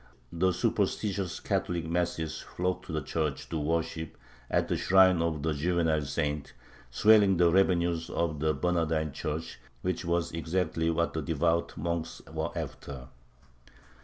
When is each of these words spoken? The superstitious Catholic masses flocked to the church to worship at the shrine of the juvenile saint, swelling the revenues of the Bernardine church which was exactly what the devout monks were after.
The 0.33 0.51
superstitious 0.51 1.39
Catholic 1.39 1.85
masses 1.85 2.39
flocked 2.39 2.85
to 2.87 2.91
the 2.91 3.03
church 3.03 3.47
to 3.49 3.59
worship 3.59 4.17
at 4.49 4.67
the 4.67 4.75
shrine 4.75 5.21
of 5.21 5.43
the 5.43 5.53
juvenile 5.53 6.01
saint, 6.05 6.53
swelling 6.89 7.37
the 7.37 7.51
revenues 7.51 8.09
of 8.09 8.39
the 8.39 8.51
Bernardine 8.55 9.11
church 9.11 9.59
which 9.83 10.03
was 10.03 10.31
exactly 10.31 10.89
what 10.89 11.13
the 11.13 11.21
devout 11.21 11.77
monks 11.77 12.23
were 12.33 12.49
after. 12.57 13.09